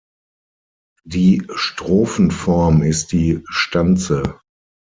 Die 1.05 1.45
Strophenform 1.53 2.81
ist 2.81 3.11
die 3.11 3.43
Stanze. 3.47 4.39